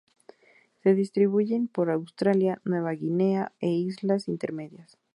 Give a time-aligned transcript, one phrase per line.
[0.81, 4.97] Se distribuyen por Australia, Nueva Guinea e islas intermedias.